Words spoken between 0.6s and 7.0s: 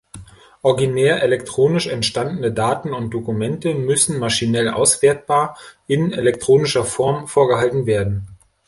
Originär elektronisch entstandene Daten und Dokumente müssen maschinell auswertbar in elektronischer